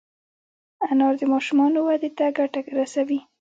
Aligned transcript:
انار 0.89 1.13
د 1.21 1.23
ماشومانو 1.33 1.79
وده 1.87 2.09
ته 2.17 2.25
ګټه 2.37 2.59
رسوي. 2.77 3.19